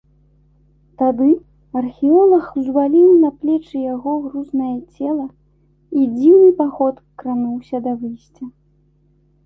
Тады 1.01 1.27
археолаг 1.81 2.45
узваліў 2.61 3.13
на 3.27 3.31
плечы 3.43 3.77
яго 3.93 4.17
грузнае 4.25 4.73
цела, 4.95 5.27
і 5.29 6.01
дзіўны 6.19 6.51
паход 6.63 6.95
крануўся 7.23 7.77
да 7.89 7.99
выйсця. 8.05 8.43